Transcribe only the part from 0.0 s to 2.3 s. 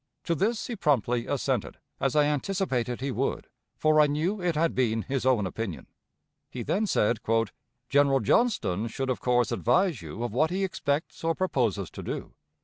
To this he promptly assented, as I